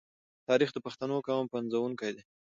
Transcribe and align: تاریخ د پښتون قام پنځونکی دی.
تاریخ 0.47 0.69
د 0.73 0.77
پښتون 0.85 1.11
قام 1.27 1.45
پنځونکی 1.53 2.09
دی. 2.15 2.23